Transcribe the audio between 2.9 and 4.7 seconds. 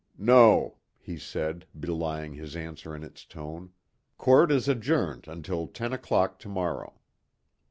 in its tone, "court is